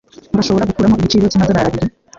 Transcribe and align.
Urashobora 0.33 0.67
gukuramo 0.69 0.95
igiciro 0.97 1.29
cyamadorari 1.31 1.67
abiri? 1.69 1.87